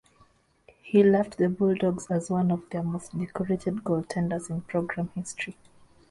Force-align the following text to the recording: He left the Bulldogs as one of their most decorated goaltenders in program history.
He 0.81 1.03
left 1.03 1.37
the 1.37 1.47
Bulldogs 1.47 2.09
as 2.09 2.31
one 2.31 2.49
of 2.49 2.67
their 2.71 2.81
most 2.81 3.15
decorated 3.15 3.83
goaltenders 3.83 4.49
in 4.49 4.61
program 4.61 5.11
history. 5.13 5.55